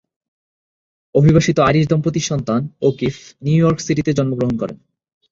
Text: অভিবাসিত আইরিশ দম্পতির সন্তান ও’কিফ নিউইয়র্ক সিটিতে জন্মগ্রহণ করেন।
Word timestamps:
অভিবাসিত 1.15 1.57
আইরিশ 1.59 1.85
দম্পতির 1.87 2.25
সন্তান 2.25 2.61
ও’কিফ 2.81 3.15
নিউইয়র্ক 3.41 3.79
সিটিতে 3.79 4.11
জন্মগ্রহণ 4.13 4.55
করেন। 4.57 4.77